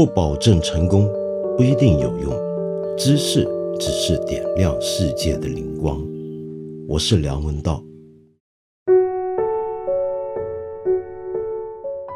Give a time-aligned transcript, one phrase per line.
[0.00, 1.06] 不保证成功，
[1.58, 2.32] 不一定有用。
[2.96, 3.46] 知识
[3.78, 6.02] 只是点亮世界的灵光。
[6.88, 7.84] 我是梁文道。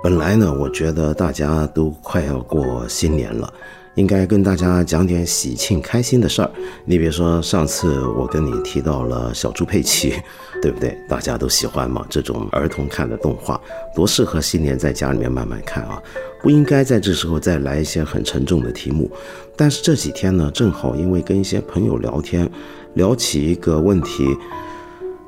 [0.02, 3.52] 本来呢，我觉得大家都快要过新年了。
[3.94, 6.50] 应该跟大家讲点喜庆开心的事儿。
[6.84, 10.14] 你比如说，上次我跟你提到了小猪佩奇，
[10.60, 10.96] 对不对？
[11.08, 13.60] 大家都喜欢嘛，这种儿童看的动画，
[13.94, 16.02] 多适合新年在家里面慢慢看啊！
[16.42, 19.10] 不应该在这时候再来一些很沉重的题目。
[19.56, 22.50] 但是这几天呢，正好因为跟一些朋友聊天，
[22.94, 24.26] 聊起一个问题，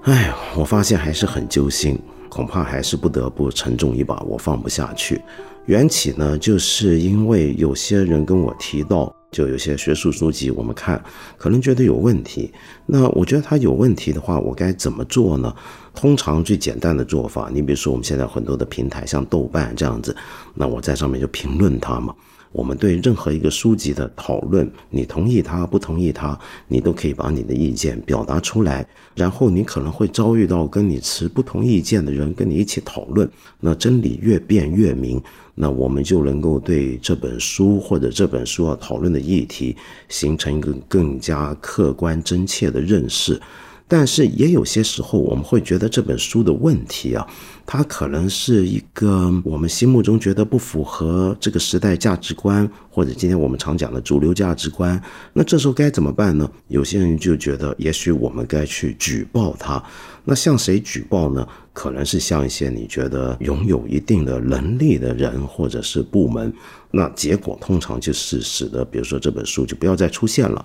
[0.03, 1.99] 哎，我发现还是很揪心，
[2.29, 5.23] 恐怕还是不得不沉重一把，我放不下去。
[5.67, 11.03] 缘起呢，就是因为有些人跟我提到，就有些学术书籍，我们看
[11.37, 12.53] 可能觉得有问题。
[12.87, 15.55] 那我觉得它有问题的话，我该怎么做呢？
[15.93, 20.15] 通常最简单的做法，你比如说我们现在很多的平台，像豆瓣这样子，
[20.55, 22.15] 那我在上面就评论它嘛。
[22.57, 28.87] 我们对任何一个书籍的讨论，你同意它不同意它，你都可以把你的意见表达出来。
[29.15, 33.29] 然后你可能会遭遇到跟你持不同意见的人跟你一起讨论，
[33.61, 35.21] 那真理越辩越明，
[35.55, 39.77] 那我们就能够对这本书或者这本书要讨论的议题
[40.09, 43.39] 形成一个更加客观真切的认识。
[43.89, 47.25] 但是也有些时候，我们会觉得这本书的问题啊，
[47.65, 55.01] 它可能是一个我们心目中觉得不符合这个时代价值观，或者今天我们常讲的主流价值观。
[55.33, 56.51] 那这时候该怎么办呢？
[56.67, 59.81] 有些人就觉得，也许我们该去举报它。
[60.25, 61.47] 那向谁举报呢？
[61.73, 66.53] 可能是向一些你觉得拥有一定的能力的人或者是部门。
[66.91, 70.65] 那结果通常就是使得，比如说这本书就不要再出现了。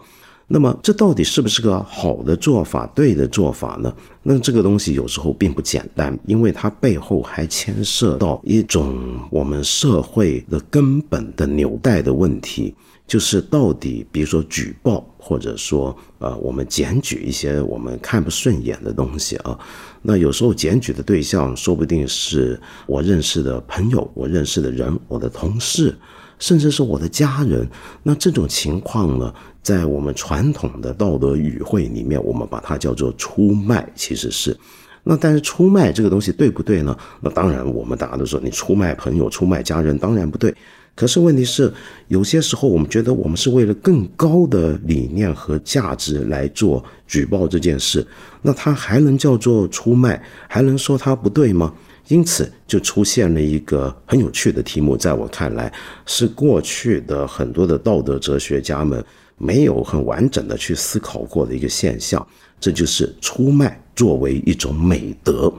[0.53, 3.93] 那么这到底是不是个好的做法、对的做法呢？
[4.21, 12.75] 那这个东西有时候并不简单，因为它背后还牵涉到一种我们社会的根本的纽带的问题，
[13.07, 19.57] 就是到底，比如说举报，或者说呃，我们检举一些我们看不顺眼的东西啊，
[20.01, 25.95] 那有时候检举的对象说不定是我认识的朋友、我认识的人、我的同事。
[26.41, 27.65] 甚至是我的家人，
[28.01, 29.31] 那这种情况呢，
[29.61, 34.57] 在我们传统的道德语汇里面，我们把它叫做出卖，其实是。
[35.03, 36.97] 那但是出卖这个东西对不对呢？
[37.21, 40.53] 那当然，我们大家都说你出卖朋友、出卖家人，当然不对。
[40.95, 41.71] 可是问题是，
[42.07, 48.05] 有些时候我们觉得我们是为了更高的理念和价值来做举报这件事，
[48.41, 50.21] 那它还能叫做出卖？
[50.47, 51.71] 还能说它不对吗？
[52.07, 55.71] 因此，就出现了一个很有趣的题目，在我看来，
[56.05, 59.03] 是过去的很多的道德哲学家们
[59.37, 62.25] 没有很完整的去思考过的一个现象。
[62.59, 65.51] 这就是出卖作为一种美德，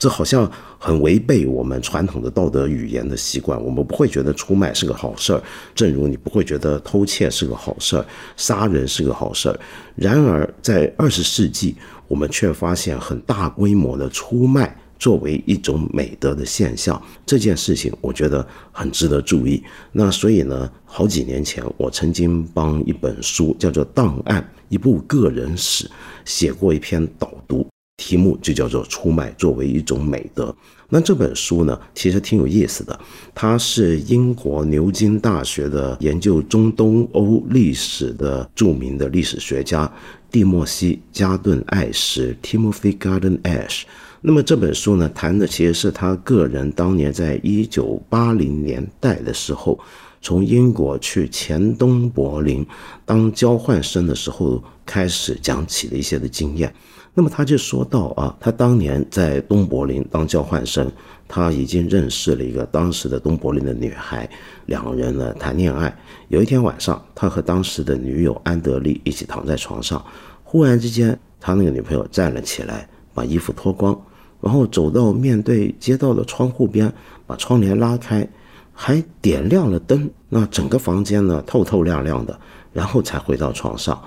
[0.00, 3.62] 这好像很违背我们传统的道德语言的习惯。
[3.62, 5.42] 我们不会觉得出卖是个好事儿，
[5.74, 8.04] 正如你不会觉得偷窃是个好事儿，
[8.36, 9.60] 杀人是个好事儿。
[9.94, 11.76] 然而，在二十世纪，
[12.08, 14.76] 我们却发现很大规模的出卖。
[14.98, 19.62] 作为一种美德的现象，这件事情我觉得很值得注意。
[19.92, 25.88] 那所以呢，好几年前我曾经帮一本书叫做《档案》，一部个人史，
[26.24, 27.66] 写过一篇导读，
[27.96, 30.54] 题目就叫做“出卖作为一种美德”。
[30.90, 32.98] 那这本书呢，其实挺有意思的。
[33.34, 39.90] 它是英国牛津大学的研究中东欧历史的著名的历史学家
[40.30, 43.82] 蒂莫西·加顿艾什 （Timothy Garden Ash）。
[44.20, 49.78] 那么这本书呢，谈的其实是他个人当年在一九八零年代的时候，
[50.20, 52.66] 从英国去前东柏林
[53.04, 56.74] 当交换生的时候开始讲起的一些的经验。
[57.14, 60.90] 那么他就说到啊，他当年在东柏林当交换生，
[61.28, 64.28] 他已经认识了一个当时的东柏林的女孩，
[64.66, 65.96] 两个人呢谈恋爱。
[66.26, 70.04] 有一天晚上，他和当时的女友安德利一起躺在床上，
[70.42, 73.96] 忽然之间，他那个女朋友站了起来，把衣服脱光。
[74.40, 76.92] 然后走到面对街道的窗户边，
[77.26, 78.28] 把窗帘拉开，
[78.72, 80.10] 还点亮了灯。
[80.28, 82.38] 那整个房间呢，透透亮亮的。
[82.70, 84.00] 然后才回到床上。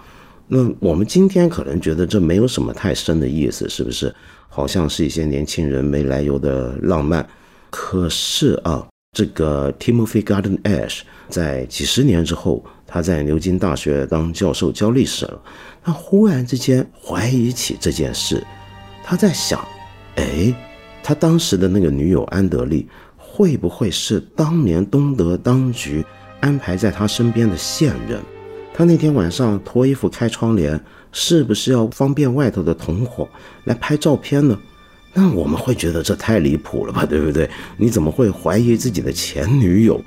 [0.47, 4.13] 那我们今天可能觉得这没有什么太深的意思，是不是？
[4.47, 7.27] 好像是一些年轻人没来由的浪漫。
[7.69, 15.41] 可是啊，这个 Timothy Garden Ash 在几十年之后，他在牛津大学当教授教历史了。
[15.83, 18.45] 他忽然之间怀疑起这件事，
[19.03, 19.59] 他在想。
[20.21, 20.53] 哎，
[21.01, 22.87] 他当时的那个女友安德利，
[23.17, 26.05] 会不会是当年东德当局
[26.39, 28.21] 安排在他身边的线人？
[28.73, 30.79] 他那天晚上脱衣服开窗帘，
[31.11, 33.27] 是不是要方便外头的同伙
[33.63, 34.57] 来拍照片呢？
[35.13, 37.49] 那我们会觉得这太离谱了吧，对不对？
[37.75, 39.99] 你怎么会怀疑自己的前女友？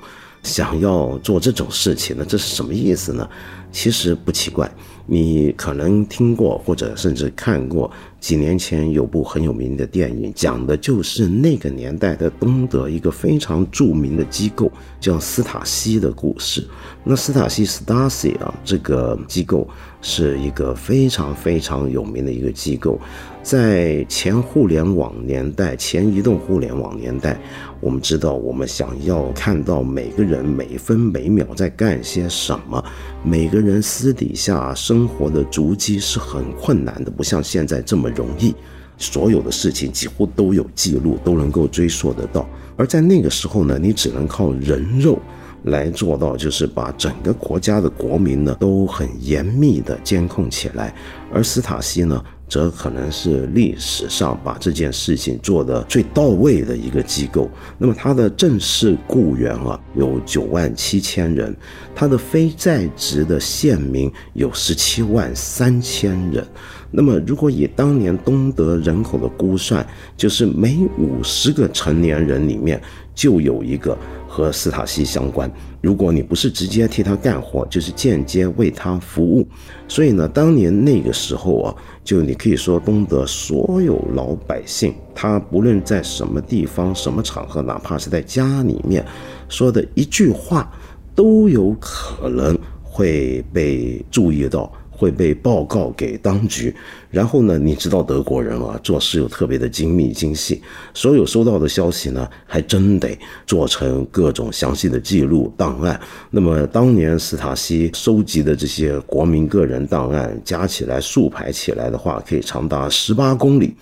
[0.43, 2.23] 想要做这种事情呢？
[2.27, 3.27] 这是什么意思呢？
[3.71, 4.71] 其实不奇怪，
[5.05, 7.91] 你可能听过或者甚至看过。
[8.19, 16.65] 几年前有部很有名的电影，讲的就是那个年代的东德一个非常著名的机构，叫斯塔西的故事。
[17.03, 19.67] 那斯塔西 （Stasi） 啊，这个机构
[20.01, 22.99] 是一个非常非常有名的一个机构，
[23.43, 27.39] 在前互联网年代、前移动互联网年代，
[27.79, 32.83] 我们知道，我们想要看到每个人每分每秒在干些什么，
[33.23, 38.09] 每个人私底下生活的足迹是很困难的，不像现在这么。
[38.15, 38.55] 容易，
[38.97, 42.47] 所有的事情几乎都有记录，都能够追溯得到。
[42.77, 45.19] 而在那个时候呢，你只能靠人肉
[45.63, 50.93] 来做到，就是把整个国家的国民呢都很严密的监控起来。
[51.33, 52.23] 而斯塔西呢？
[52.47, 57.49] 则可能是历史上把这件事情做得最到位的一个机构。
[57.77, 61.55] 那么它的正式雇员啊有九万七千人，
[61.95, 66.45] 它的非在职的县民有十七万三千人。
[66.91, 72.81] 那么如果以当年东德人口的估算，就是每五十个成年人里面
[73.13, 73.97] 就有一个。
[74.27, 75.49] 和斯塔西相关，
[75.79, 79.47] 如果你不是直接替他干活，就是间接为他服务。
[79.87, 81.75] 所以呢，当年那个时候啊，
[82.05, 89.03] 就你可以说东德所有老百姓，他不论在什么地方、什么场合，哪怕是在家里面
[89.49, 90.71] 说的一句话，
[91.15, 94.71] 都有可能会被注意到。
[94.95, 96.73] 会被报告给当局，
[97.09, 100.61] 然后呢，你知道德国人啊做事又特别的精密精细，
[100.93, 105.99] 所有收到的消息呢，还真得做成各种详细的记录档案。
[106.31, 113.75] 那么当年斯塔西收集的这些国民个人档案加起来竖排起来的话，可以长达十八公里。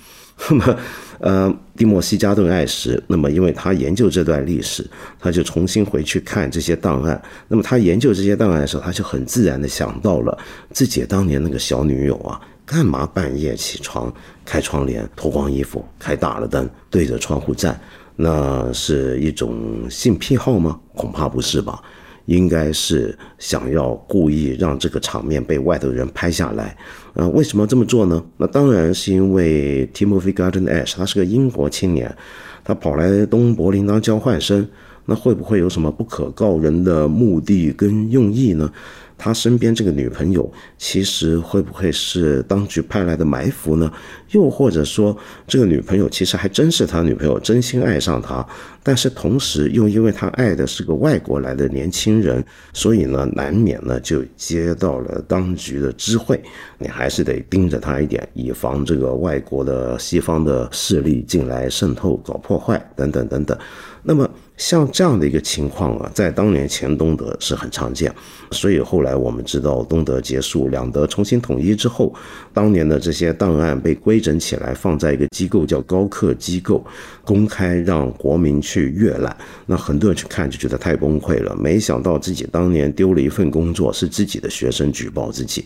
[0.49, 0.77] 那么，
[1.23, 4.85] 呃，蒂莫西·加顿·艾什，那么因为他研究这段历史，
[5.17, 7.21] 他就重新回去看这些档案。
[7.47, 10.37] 那么他研究这些档案的时候，他就很自然的想到了
[10.73, 17.79] 自己当年那个小女友啊，干嘛半夜起床开窗帘、脱光衣服、开大了灯对着窗户站？
[18.17, 20.77] 那是一种性癖好吗？
[20.93, 21.81] 恐怕不是吧。
[22.25, 26.75] 应该是想要故意让这个场面被外头人拍下来，
[27.13, 28.23] 呃，为什么要这么做呢？
[28.37, 32.15] 那当然是因为 Timothy Garden Ash 他是个英国青年，
[32.63, 34.67] 他跑来东柏林当交换生，
[35.05, 38.71] 那会不会有什么不可告人的目的跟用意呢？
[39.15, 43.89] 他身边这个女朋友，其实会不会是当局派来的埋伏呢？
[44.31, 45.15] 又或者说，
[45.47, 48.45] 这个女朋友其实还真是他女朋友，真心爱上他，
[48.83, 52.43] 但是同时又因为他爱的是个外国来的年轻人，
[52.73, 56.39] 所以呢，难免呢就接到了当局的知会，
[56.77, 63.57] 你还是得盯着他一点，以防这个外国的西方的势力进来渗透、搞破坏等等等等。
[64.03, 64.29] 那么。
[64.55, 68.13] 像这样的一个情况啊，在当年前东德是很常见，
[68.51, 72.13] 所以后来我们知道东德结束，两德重新统一之后，
[72.53, 76.85] 当年的这些档案被规整起来，放在一个机构叫高克机构，
[77.25, 79.35] 公开让国民去去阅览。
[79.67, 85.63] 那很多人去看就觉得太崩溃了，没想到自己当年丢了一份工作，是自己的学生举报自己，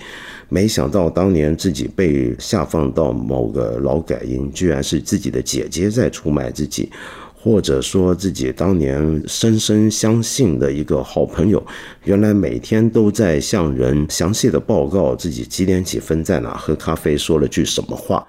[0.50, 6.92] 没想到当年自己被下放到某个劳改营，居然是自己的姐姐在出卖自己。
[7.40, 11.66] 或者说自己当年深深相信的一个好朋友，
[12.04, 18.28] 原来每天都在向人详细的报告自己几点几分在哪喝咖啡，说了句什么话。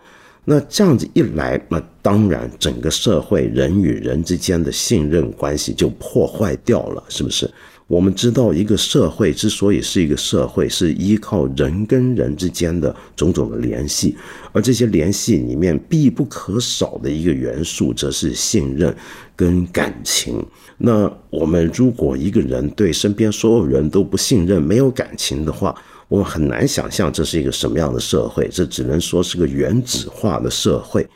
[0.50, 7.50] 那这样子一来，那当然整个社会人与人之间的信任关系就破坏掉了，是不是？
[7.86, 14.16] 我们知道，一个社会之所以是一个社会，是依靠人跟人之间的种种的联系，
[14.52, 18.94] 而这些联系里面必不可少的一个元素，则是信任
[19.36, 20.42] 跟感情。
[20.78, 25.74] 那我们如果一个人对身边所有人都不信任、没有感情的话，
[26.08, 28.48] 我们很难想象这是一个什么样的社会。
[28.50, 31.06] 这只能说是个原子化的社会。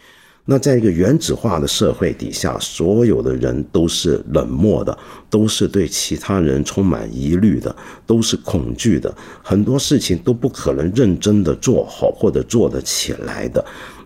[0.45, 4.99] 那在一个原子化的社会底下，所有的人都是冷漠的，
[5.31, 13.65] 都是对其他人充满疑虑的，都是恐惧的，很多事情都不可能认真的做好或者做得起来的。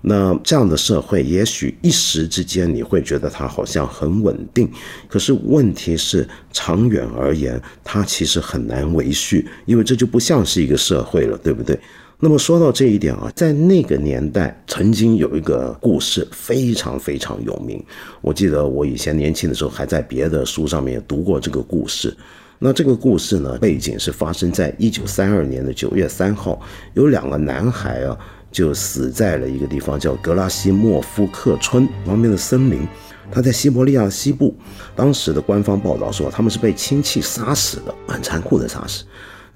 [0.09, 4.71] 那这样的社会，也许一时之间你会觉得它好像很稳定，
[5.09, 11.77] 可是问题是长远而言，它其实很难维续，因为这就不像是一个社会了，对不对？
[12.21, 17.85] 那么说到这一点啊，在那个年代，曾经有一个故事非常非常有名。
[18.21, 22.17] 我记得我以前年轻的时候还在别的书上面读过这个故事。
[22.59, 26.59] 那这个故事呢，背景是发生在一九三二年的九月三号，
[26.95, 28.17] 有两个男孩啊，
[28.51, 32.87] 就死在了一个地方叫格拉西莫夫克村旁边的森林。
[33.31, 34.55] 他在西伯利亚西部，
[34.95, 39.05] 当时的官方报道说他们是被亲戚杀死的，很残酷的杀死。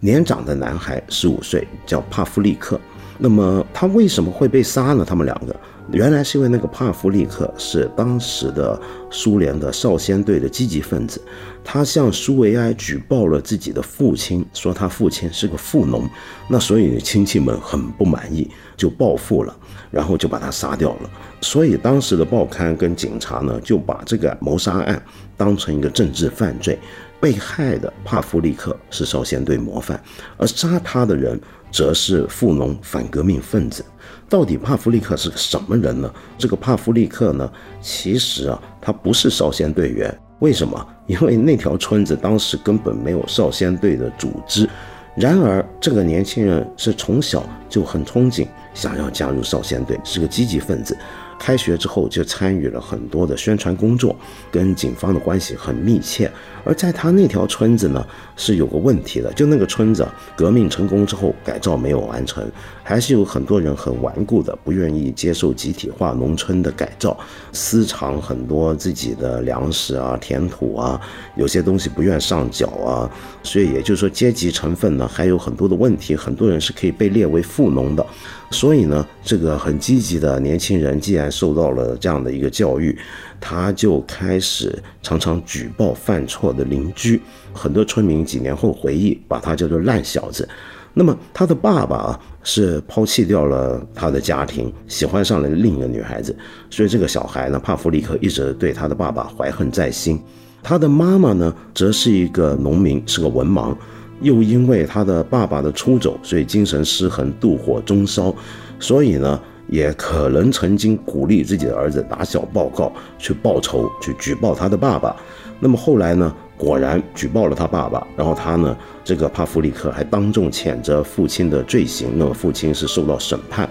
[0.01, 2.81] 年长的男孩十五岁，叫帕夫利克。
[3.21, 5.05] 那么他为什么会被杀呢？
[5.07, 5.55] 他们两个
[5.93, 11.21] 原来是因为那个帕夫利克是当时的苏联的少先队的积极分子，
[11.63, 16.09] 他向苏维埃举报了自己的父亲，说他父亲是个富农，
[16.49, 19.55] 那所以亲戚们很不满意，就报复了，
[19.91, 21.11] 然后就把他杀掉了。
[21.43, 25.03] 所以当时的报刊跟警察呢，就把这个谋杀案
[25.41, 26.79] 当成一个政治犯罪。
[27.19, 29.99] 被害的帕夫利克是少先队模范，
[30.37, 31.39] 而杀他的人
[31.71, 33.83] 则是富农反革命分子。
[34.29, 36.13] 到底帕夫利克是个什么人呢？
[36.39, 40.19] 这个帕夫利克呢，其实啊，他不是少先队员。
[40.39, 40.87] 为什么？
[41.07, 44.69] 因为那条村子当时根本没有少先队的组织。
[45.15, 50.97] 然而，这个年轻人是从小就很憧憬，想要加入少先队，是个积极分子。
[51.41, 54.15] 开学之后就参与了很多的宣传工作，
[54.53, 56.31] 跟警方的关系很密切。
[56.63, 58.07] 而在他那条村子呢，
[58.37, 60.07] 是有个问题的，就那个村子
[60.37, 62.47] 革命成功之后改造没有完成，
[62.91, 67.17] 还是有很多人很顽固的，不愿意接受集体化农村的改造，
[67.53, 71.01] 私藏很多自己的粮食啊、田土啊，
[71.37, 73.09] 有些东西不愿上缴啊。
[73.45, 78.05] 所以也就是说，阶级成分呢还有很多的问题，很多人是可以被列为富农的。
[78.51, 82.99] 所以呢，这个很积极的年轻人，既然受到了这样的一个教育，
[83.41, 87.23] 他就开始常常举报犯错的邻居。
[87.53, 90.49] 很多村民几年后回忆，把他叫做烂小子。
[90.93, 96.37] 那么他的爸爸啊，是抛弃掉了他的家庭，喜欢上了另一个女孩子。
[96.69, 100.21] 所以这个小孩呢，帕夫利克一直对他的爸爸怀恨在心。
[100.63, 103.75] 他的妈妈呢，则是一个农民，是个文盲。
[104.21, 108.35] 又因为他的爸爸的出走，所以精神失衡，妒火中烧，
[108.79, 115.17] 所以呢，也可能曾经鼓励自己的儿子打小报告，去报仇，去举报他的爸爸。
[115.61, 123.69] 那么后来呢，果然举报了他爸爸，然后他呢，这个帕夫里克还当众谴责父亲的罪行，那么父亲是受到审判，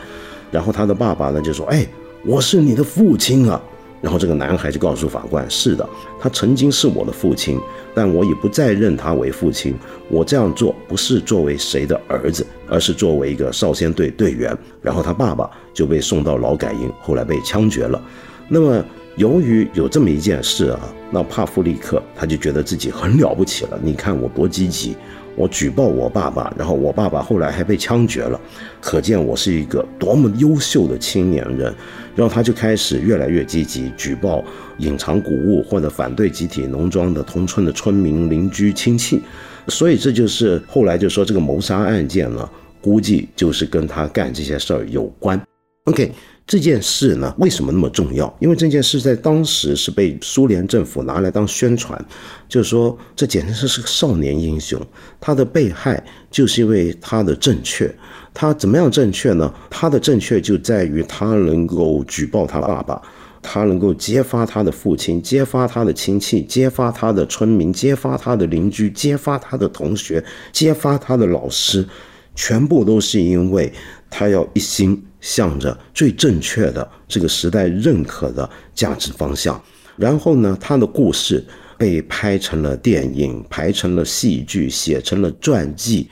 [0.52, 1.86] 然后他的爸爸呢就说：“哎，
[2.24, 3.62] 我是你的父亲啊。”
[4.02, 5.86] 然后这个男孩就告诉法官：“是的，
[6.22, 7.60] 他曾经是我的父亲，
[7.94, 9.76] 但我已不再认他为父亲。
[10.10, 18.02] 我这样做不是作为谁的儿子，而是作为一个少先队队员。”然后他爸爸就被送到劳改营，后来被枪决了。
[18.48, 18.82] 那么
[19.18, 20.80] 由于有这么一件事啊，
[21.12, 23.80] 那帕夫利克他就觉得自己很了不起了。
[23.82, 24.96] 你看我多积极。
[25.36, 28.38] 我举报我爸爸，然后我爸爸后来还被枪决了，
[28.82, 31.74] 可见我是一个多么优秀的青年人。
[32.14, 34.44] 然后他就开始越来越积极，举报
[34.80, 39.22] 隐藏谷物或者反对集体农庄的同村的村民、邻居、亲戚。
[39.70, 42.50] 所以这就是后来就说这个谋杀案件呢，
[42.82, 45.42] 估计就是跟他干这些事儿有关。
[45.86, 46.12] OK。
[46.50, 48.36] 这件事呢，为什么那么重要？
[48.40, 52.04] 因为这件事在当时是被苏联政府拿来当宣传，
[52.48, 54.82] 就是说这简直是是个少年英雄。
[55.20, 57.94] 他的被害就是因为他的正确，
[58.34, 59.54] 他怎么样正确呢？
[59.70, 63.00] 他的正确就在于他能够举报他爸爸，
[63.44, 71.88] 他能够揭发他的父亲，揭发他的亲戚，揭发他的村民，揭发他的邻居，揭发他的同学，揭发他的老师，
[72.34, 73.72] 全部都是因为
[74.10, 75.06] 他要一心。
[75.22, 79.62] 向着最正确的这个时代认可的价值方向，
[79.98, 81.44] 然后呢，他的故事
[81.78, 86.08] 被拍成了电影，拍成了戏剧，写成了传记，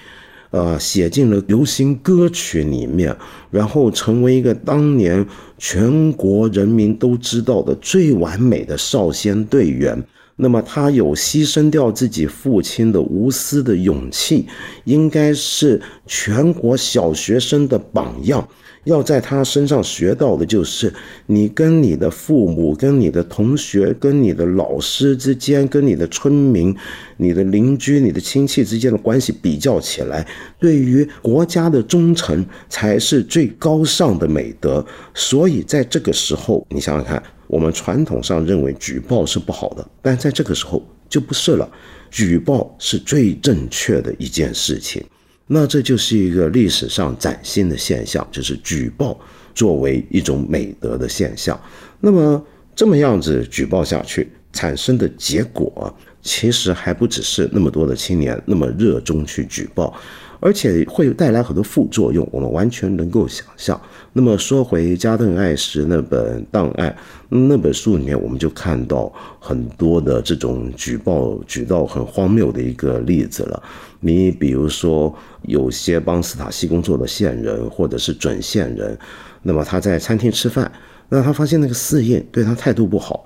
[0.51, 3.15] 呃，写进了流行歌曲里面，
[3.51, 5.25] 然后成为一个当年
[5.57, 10.01] 全国人民都知道的最完美的少先队员。
[10.39, 14.45] 那么他有牺牲掉自己父亲的无私的勇气，
[14.83, 18.47] 应该是全国小学生的榜样。
[18.87, 20.93] 要在他身上学到的就是，
[21.25, 26.73] 你跟你的父母、跟你的同学、跟你的老师之间、跟你的村民、
[27.17, 30.25] 你的邻居、你的亲戚之间的关系比较起来，
[30.57, 34.83] 对于国家的忠诚才是最高尚的美德。
[35.13, 41.69] 所以在这个时候，你想想看，我们传统上认为举报是不好的，但在这个时候就不是了，
[42.09, 45.03] 举报是最正确的一件事情。
[45.47, 49.17] 那这就是一个历史上崭新的现象，就是举报
[49.55, 51.59] 作为一种美德的现象。
[51.99, 59.97] 那么这么样子举报下去，产生的结果，其实还不只是那么多的青年那么热衷去举报。
[60.39, 63.79] 而且会带来很多副作用，我们完全能够想象。
[64.13, 66.95] 那么说回加藤爱实那本档案，
[67.29, 73.61] 那本书里面，我们就看到很多的这种举报举到很荒谬的一个例子了。
[73.99, 75.13] 你比如说，
[75.43, 78.97] 有些帮斯塔西工作的线人或者是准线人，
[79.41, 80.71] 那么他在餐厅吃饭，
[81.09, 83.25] 那他发现那个侍应对他态度不好。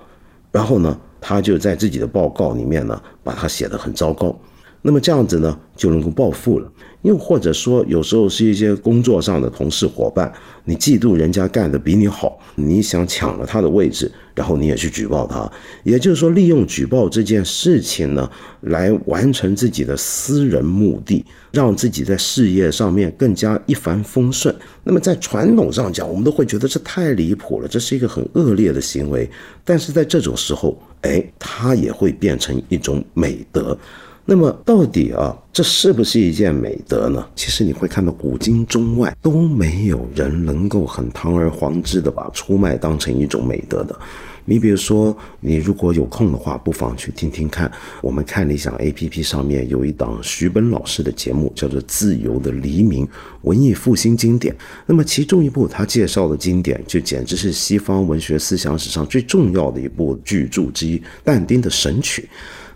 [0.50, 4.38] 然后呢，他就在自己的报告里面呢，把它写得很糟糕。
[4.82, 6.70] 那么这样子呢，就能够暴富了。
[7.02, 10.32] 又或者说，有时候是一些工作上的同事伙伴，
[10.64, 15.50] 你嫉妒人家干得比你好，你想抢了他的位置，然后你也去举报他。
[15.82, 24.54] 也就是说，利用举报这件事情呢，来完成自己的私人目的，让自己在事业上面更加一帆风顺。
[24.84, 29.28] 那么在传统上讲，我们都会觉得这太离谱了，这是一个很恶劣的行为。
[29.64, 33.76] 但是在这种时候，哎，它也会变成一种美德。
[34.24, 37.26] 那么到底啊，这是不是一件美德呢？
[37.34, 43.98] 其实你会看到古今中外都没有人能够很堂而皇之的把出卖当成一种美德的。
[44.44, 47.70] 你比如说，你如果有空的话，不妨去听听看。
[48.00, 53.06] 我们看理想 A P P 上面有一档徐本老师的节目，叫做《自由的黎明》，
[53.42, 54.54] 文艺复兴经典。
[54.86, 62.22] 那么其中一部他介绍的经典，就简直是西方文学思想史上最重要的一部巨著之一——但丁的《神曲》。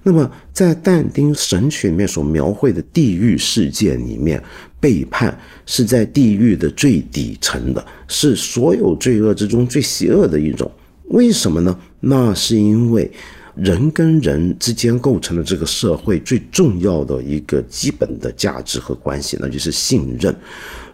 [0.08, 4.40] 那么，在但丁《神曲》里面所描绘的地狱世界里面，
[4.78, 5.36] 背叛
[5.66, 10.70] 是在地狱的最底层的，是所有罪恶之中最邪恶的一种。
[11.08, 11.76] 为什么呢？
[11.98, 13.10] 那是因为
[13.56, 20.34] 人跟人之间构成了这个社会最重要的一个基本的价值和关系，那就是信任。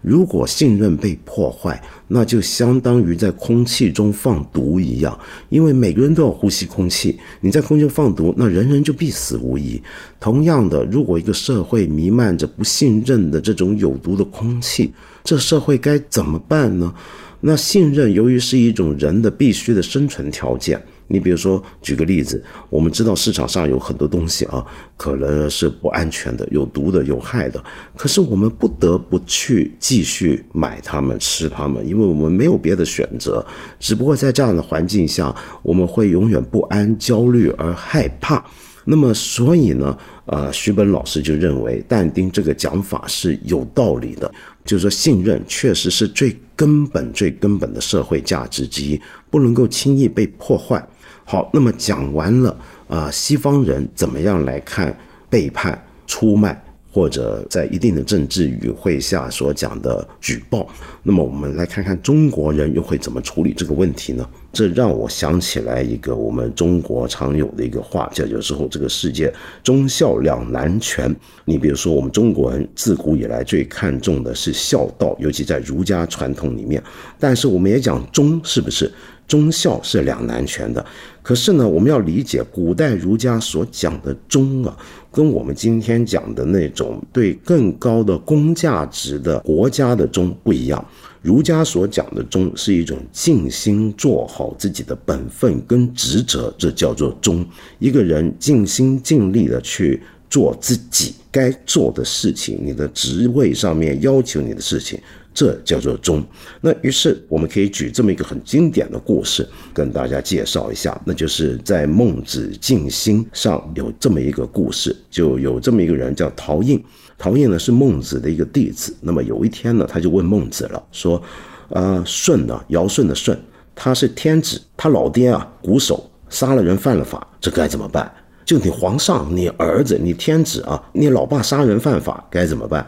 [0.01, 9.83] 如果信任被破坏，那就相当于在空气中放毒一样，因为每个人都要呼吸空气，你在空气中放毒，那人人就必死无疑。
[10.21, 14.93] 同样的，如果一个社会弥漫着不信任的这种有毒的空气，
[15.25, 16.95] 这社会该怎么办呢？
[17.41, 20.81] 那信任由于是一种人的必须的生存条件。
[21.09, 24.65] 你比如说，举个例子，我们知道市场上有很多东西啊，
[24.97, 27.63] 可能是不安全的、有毒的、有害的，
[27.97, 33.45] 可是我们不得不去继续买它们、吃它们，因为我们没有别的选择。
[33.79, 38.45] 只不过在这样的环境下，我们会永远不安、焦虑而害怕。
[38.85, 44.29] 那么，所以呢，呃，徐本老师就认为，但丁这个讲法是有道理的，
[44.65, 50.85] 就是说，信任确实是最根本、最根本的社会价值之一，不能够轻易被破坏。
[51.25, 52.57] 好，那么讲完了
[52.89, 54.97] 啊，西方人怎么样来看
[55.31, 60.69] 背叛、出卖，或者在一定的政治语汇下所讲的举报？
[61.03, 64.29] 那么我们来看看中国人又会怎么处理这个问题呢？
[64.53, 69.33] 这让我想起来一个我们中国常有的一个话，叫有时候这个世界
[69.65, 71.15] 忠孝两难全。
[71.47, 76.83] 你比如说，我们中国人自古以来最看重的是孝道，尤其在儒家传统里面。
[77.19, 78.93] 但是我们也讲忠，是不是？
[79.29, 80.85] 忠孝是两难全的，
[81.23, 84.77] 可是呢，我们要理解古代儒家所讲的忠啊，
[85.11, 90.85] 跟我们今天讲的那种对更高的公价值的国家的忠不一样。
[91.23, 97.47] 儒家所讲的忠是一种尽心做好自己的本分跟职责，这叫做忠。
[97.79, 105.01] 一个人尽心尽力的去做自己该做的事情，你的职位上面要求你的事情。
[105.35, 106.23] 这叫做忠。
[106.61, 111.01] 那于是我们可以举这么一个很经典的故事，跟大家介绍一下。
[111.05, 116.83] 那就是在《孟子尽心》上有这么一个故事，就有这么一个人叫陶印。
[117.19, 118.95] 陶印呢是孟子的一个弟子。
[119.01, 121.23] 那么有一天呢，他就问孟子了，说
[121.71, 123.39] ：“呃，舜呢，尧舜的舜，
[123.75, 128.13] 他是天子，他老爹啊，瞽叟杀了人，犯了法，这该怎么办？
[128.45, 132.85] 就你皇上，你儿子，你天子啊，你老爸杀人犯法，该怎么办？”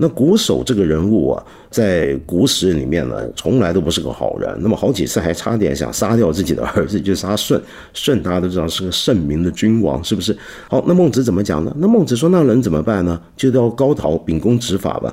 [0.00, 4.56] 那瞽叟这个人物啊，在古史里面呢，从来都不是个好人。
[4.60, 7.60] 那么好几次还差点想杀掉自己的儿子，就杀舜。
[7.92, 10.38] 舜大家都知道是个圣明的君王，是不是？
[10.68, 11.74] 好，那孟子怎么讲呢？
[11.76, 13.20] 那孟子说，那人怎么办呢？
[13.36, 15.12] 就叫高陶秉公执法吧。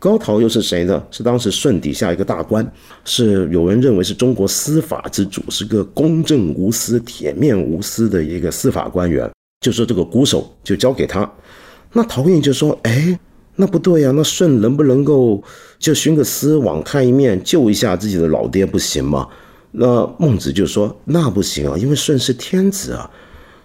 [0.00, 1.00] 高陶又是谁呢？
[1.12, 2.68] 是当时舜底下一个大官，
[3.04, 9.30] 是有人认为是中国司法之主，是个公正无私、铁面无私的一个司法官员。
[9.60, 11.30] 就说这个瞽叟就交给他。
[11.92, 13.16] 那陶印就说，哎。
[13.56, 15.42] 那不对呀，那舜能不能够
[15.78, 19.28] 就寻个思网看一面救一下自己的老爹不行吗？
[19.70, 23.10] 那孟子就说那不行啊，因为舜是天子啊，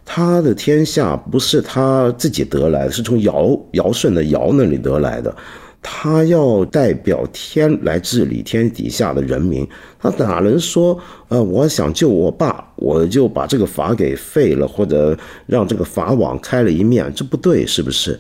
[0.04, 5.36] 他的天下不是他自己得来的，是从尧尧舜的尧那里得来的，
[5.82, 9.67] 他要代表天来治理天底下的人民，
[9.99, 18.19] 他哪能说呃我想救我爸，我就把这个法给废了，或者让这个法网开了一面，这不对，是不是？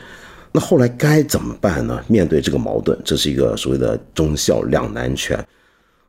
[0.51, 2.03] 那后来该怎么办呢？
[2.07, 5.37] 面对这个矛盾，这是一个所谓的忠孝两难全。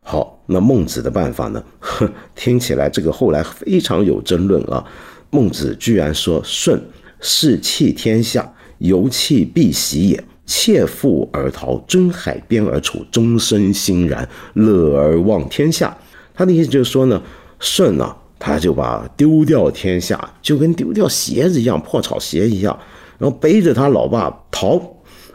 [0.02, 1.62] 好，那孟子的办法呢？
[2.34, 4.84] 听起来这个后来非常有争论啊。
[5.30, 6.80] 孟子居然说：“舜
[7.20, 10.24] 士弃天下，犹弃必喜也。
[10.46, 15.96] 切腹而逃，尊海边而处，终身欣然，乐而忘天下。”
[16.34, 17.22] 他的意思就是说呢，
[17.60, 22.76] 舜啊，他就把丢掉天下，就跟丢掉鞋子一样，破草鞋一样，
[23.20, 24.80] 然后背着他老爸逃，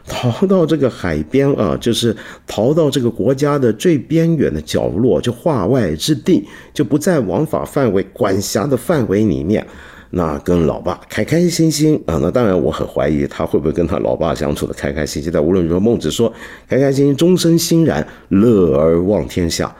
[0.06, 2.14] 逃到这个海边啊，就是
[2.46, 9.66] 逃到这个国家的最边远的角落，就化外之地，就不在王法范围管辖的范围里面。
[10.10, 15.30] 那跟老爸开开心心啊，那当然我很怀疑他会不会跟他老爸相处的开开心心。
[15.32, 16.32] 但无论如何，孟子说
[16.68, 19.74] 开开心心，终身欣然，乐而忘天下。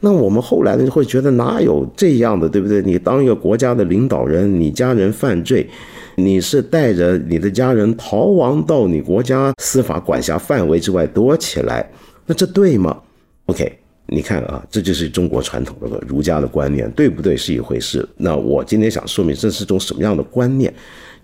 [0.00, 2.82] 那我们后来呢会觉得哪有这样的，对不对？
[2.82, 5.68] 你当一个国家的领导人，你家人犯罪，
[6.16, 11.88] 你是带着你的家人逃亡到你国家司法管辖范围之外躲起来，
[12.26, 12.98] 那这对吗
[13.46, 13.78] ？OK。
[14.08, 18.08] 你看啊，这就是中国传统的儒家的观念，对不对是一回事。
[18.16, 20.72] 那我今天想说明这是种什么样的观念？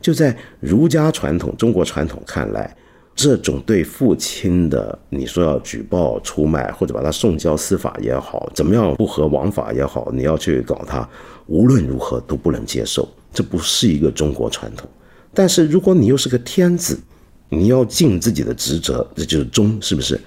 [0.00, 2.76] 就在儒家传统、中国传统看来，
[3.14, 11.08] 这种对父亲的，你说要举报、出卖或者把他送交司法也好，怎么样不合王法也好，你要去搞他，
[11.46, 13.08] 无论如何都不能接受。
[13.32, 14.88] 这不是一个中国传统。
[15.34, 16.98] 但是如果你又是个天子，
[17.48, 20.20] 你要尽自己的职责，这就是忠，是不是？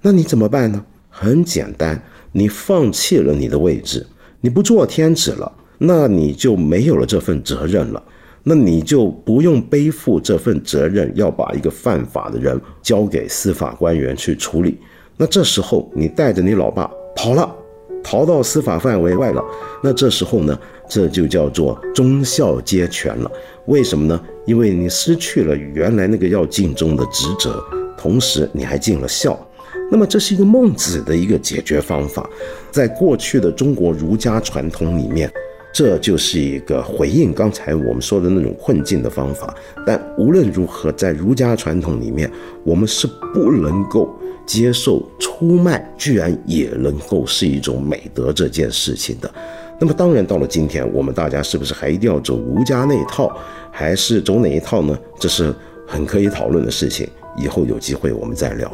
[0.00, 0.84] 那你怎么办呢？
[1.08, 4.06] 很简单，你放弃了你的位置，
[4.40, 8.02] 你不做天子了，那你就没有了这份责任了，
[8.44, 14.78] 那你就不用背负这份责任，要把一个犯法的人交给司法官员去处理。
[15.16, 17.54] 那这时候你带着你老爸跑了，
[18.02, 19.44] 逃到司法范围外了，
[19.84, 20.58] 那这时候呢，
[20.92, 23.30] 这就叫做忠孝皆全了。
[23.64, 24.20] 为什么呢？
[24.44, 27.64] 因为你失去了原来那个要尽忠的职责，
[27.96, 29.38] 同时你还尽了孝。
[29.90, 32.28] 那么这是一个孟子的一个解决方法，
[32.70, 35.32] 在过去的中国儒家传统里面，
[35.72, 39.54] 这就是一个回应刚才我们说的那种困境的方法。
[39.86, 42.30] 但无论如何，在儒家传统里面，
[42.64, 49.32] 我们是不能够接受出卖居然也能够是一种美德这件事情的。
[49.82, 53.36] 那么当然，到了今天，我们大家是不是还一定要走儒家那一套，
[53.72, 54.96] 还是走哪一套呢？
[55.18, 55.52] 这是
[55.88, 57.04] 很可以讨论的事情。
[57.36, 58.72] 以后有机会我们再聊。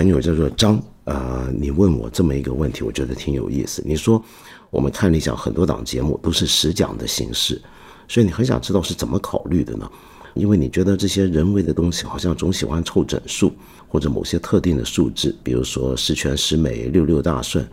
[0.00, 3.82] 朋友叫做张，呃，你问我这么一个问题，我觉得挺有意思。
[3.84, 4.24] 你说
[4.70, 7.60] 我们看理想很多档节目都是实讲的形式，
[8.08, 9.86] 所以你很想知道是怎么考虑的呢？
[10.32, 13.52] 因为你觉得这些人为的东西好像总喜欢凑整数
[13.86, 17.68] 或者某些特定的数字，比如说十全十美、六六大顺。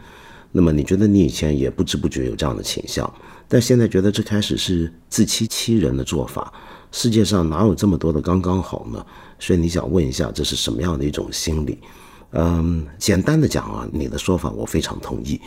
[0.51, 3.09] 那么你觉得你以前也不知不觉有这样的倾向，
[3.47, 6.51] 但现在觉得这开始是自欺欺人的做法。
[6.91, 9.05] 世界上哪有这么多的刚刚好呢？
[9.39, 11.79] 所以你想问一下，这是什么样的一种心理？
[12.31, 15.39] 嗯，简单的讲啊，你的说法我非常同意。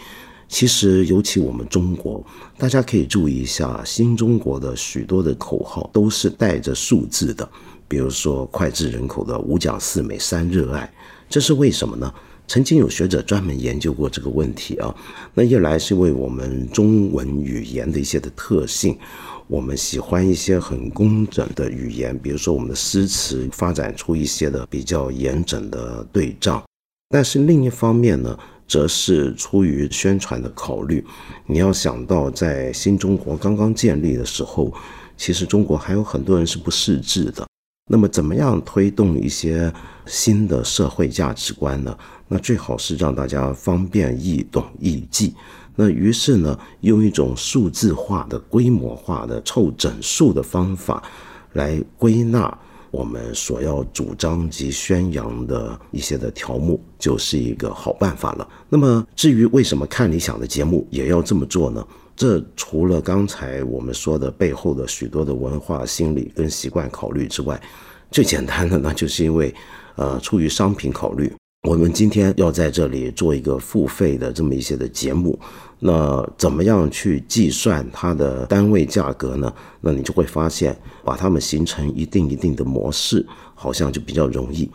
[0.48, 2.24] 其实，尤其我们中国，
[2.58, 7.48] 大家可以注意一下，新中国的许多的口号都是带着数字的，
[7.86, 10.92] 比如说脍炙人口的五讲四美三热爱，
[11.28, 12.12] 这是为什么呢？
[12.48, 14.92] 曾经有学者专门研究过这个问题啊。
[15.34, 18.98] 那一来是因为我们中文语言的一些的特性。
[19.46, 26.60] 我们喜欢一些很工整的语言，比如说我们的诗词发展出一些的比较严整的对仗。
[27.12, 31.04] 但是另一方面呢，则是出于宣传的考虑。
[31.44, 34.72] 你要想到，在新中国刚刚建立的时候，
[35.16, 37.44] 其实中国还有很多人是不识字的。
[37.90, 39.72] 那么，怎么样推动一些
[40.06, 41.98] 新的社会价值观呢？
[42.28, 45.34] 那最好是让大家方便易懂易记。
[45.74, 51.02] 那于是呢，用一种数字化的、规模化的凑整数的方法，
[51.54, 52.56] 来归纳
[52.90, 58.48] 我们所要主张及宣扬的一些的条目，就是一个好办法了。
[58.68, 61.86] 那么，至于为什么看理想的节目也要这么做呢？
[62.16, 67.58] 这除了刚才我们说的背后的许多的文化、心理跟习惯考虑之外，
[68.10, 69.54] 最简单的呢就是因为，
[69.96, 71.32] 呃，出于商品考虑。
[71.64, 75.38] 我们今天要在这里做一个付费的这么一些的节目，
[75.78, 79.52] 那怎么样去计算它的单位价格呢？
[79.82, 84.70] 那你就会发现，把它们形成一定一定的模式，好像就比较容易。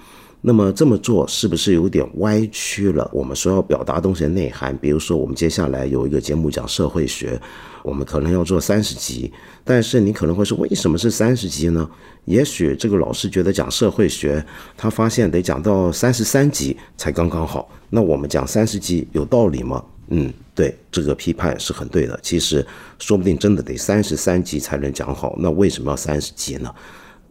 [0.48, 4.78] 那么这么做是不是有点歪曲了我们所要表达东西的内涵？
[4.78, 7.42] 比如说，我们接下来有一个节目讲社会学，
[7.82, 11.90] 我们可能要做三十集，但是你可能会说，为什么是三十集呢？
[12.26, 14.46] 也许这个老师觉得讲社会学，
[14.78, 17.68] 他发现得讲到三十三集才刚刚好。
[17.90, 19.84] 那我们讲三十集有道理吗？
[20.10, 22.20] 嗯，对，这个批判是很对的。
[22.22, 22.64] 其实
[23.00, 25.36] 说不定真的得三十三集才能讲好。
[25.40, 26.72] 那为什么要三十集呢？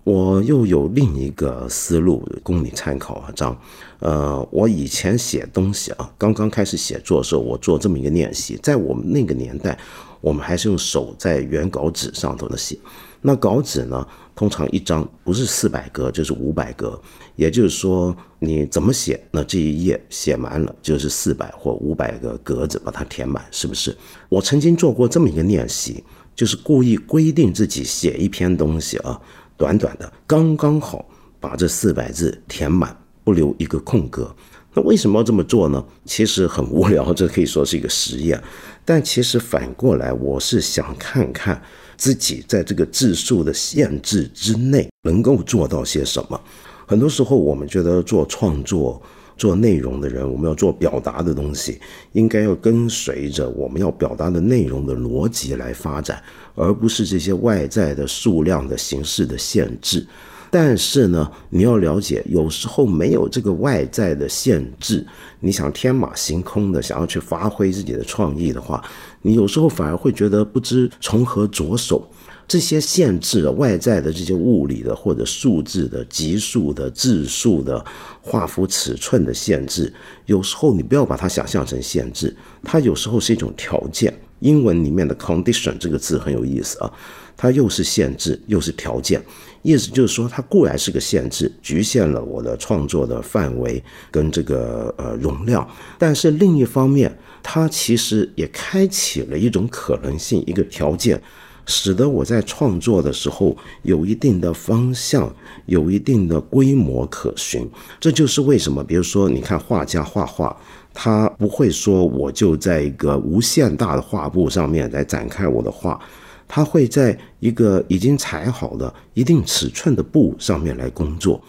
[0.05, 3.59] 我又有另一个思路供你参考啊，张。
[4.01, 8.59] 呃，我以前写东西啊，刚刚开始写作的时候，我做这么一个练习。
[8.63, 9.79] 在我们那个年代，
[10.21, 12.79] 我们还是用手在原稿纸上头的写。
[13.23, 17.01] 那稿纸呢，通常一张不是四百格就是五百格，
[17.37, 23.97] 也就是说你怎么写，那这一页写满了就是四百或五百个格子把它填满，是不是？
[24.29, 26.05] 我曾经做过这么一个练习，
[26.37, 29.19] 就是故意规定自己写一篇东西啊。
[29.57, 31.05] 短短的，刚刚好
[31.41, 34.35] 把这四百字填满，不留一个空格。
[34.73, 35.85] 那为什么要这么做呢？
[36.05, 38.43] 其实很无聊，这可以说是一个实验。
[38.85, 41.63] 但其实反过来，我是想看看
[41.97, 46.41] 自己在这个字数的限制之内能够做到些什么。
[46.87, 49.01] 很多时候，我们觉得做创作。
[49.37, 51.81] 做内容的人，我们要做表达的东西，
[52.13, 56.23] 应该要跟随着我们要表达的内容的逻辑来发展，
[56.55, 60.07] 而不是这些外在的数量的形式的限制。
[60.51, 65.05] 但是呢，你要了解，有时候没有这个外在的限制，
[65.41, 68.81] 你想天马行空的想要去发挥自己的创意的话，
[69.21, 72.09] 你有时候反而会觉得不知从何着手。
[72.47, 77.85] 这些限制外在的这些物理的或者数字的级数的字数的
[78.21, 79.93] 画幅尺寸的限制，
[80.27, 84.13] 有时候你不要把它想象成限制，它有时候是一种条件。
[84.41, 86.93] 英文里面的 condition 这个字很有意思啊，
[87.35, 89.23] 它又是限制又是条件，
[89.63, 95.67] 意思就是说它固然是个限制，局限了我的创作的范围跟这个呃容量，
[95.99, 101.19] 但是另一方面，它其实也开启了一种可能性，一个条件。
[101.67, 105.33] 使得我在创作的时候有一定的方向，
[105.67, 107.69] 有一定的规模可循。
[107.99, 110.55] 这就是为什么，比如说，你看画家画画，
[110.93, 115.99] 他不会说我就在一个无限大的画布上面来展开我的画，
[116.47, 121.41] 他会在一个已经裁好的一定尺寸的布上面来工作。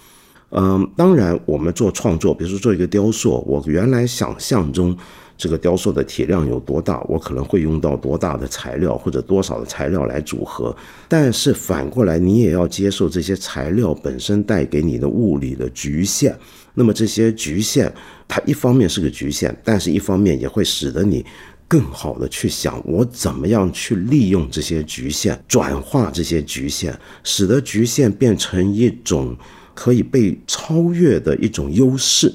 [0.51, 4.95] 嗯，当然，我们做创作，比如说做一个雕塑，我原来想象中。
[5.37, 7.01] 这个雕塑的体量有多大？
[7.09, 10.75] 我可能会用到多大的材料或者多少的材料来组合？
[11.07, 16.35] 但是反过来，你也要接受这些材料本身带给你的物理的局限。
[16.73, 17.91] 那么这些局限，
[18.27, 21.25] 它一方面是个局限，但是一方面也会使得你
[21.67, 26.93] 更好的去想，我怎么样去利用这些局限，转化这些局限，
[27.23, 29.35] 使得局限变成一种
[29.73, 32.33] 可以被超越的一种优势。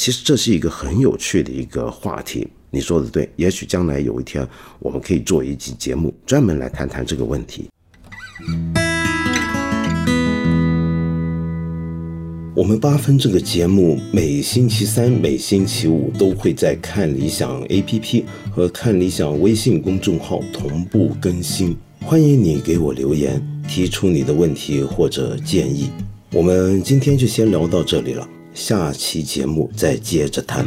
[0.00, 3.30] 其实这是一个很有趣的一个话题，你说的对。
[3.36, 7.68] 也许将来有一天，我们可以做一期节目，专门来谈谈这个问题。
[12.54, 25.90] 我们八分这个节目每星期三、每星期五都会在看理想 APP 和看理想微信公众号同步更新，欢迎你给我留言，提出你的问题或者建议。
[26.32, 28.26] 我们今天就先聊到这里了。
[28.54, 30.66] 下期节目再接着谈。